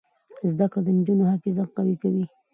زده 0.51 0.65
کړه 0.71 0.81
د 0.83 0.87
نجونو 0.97 1.23
حافظه 1.31 1.63
قوي 1.75 1.95
کوي. 2.01 2.25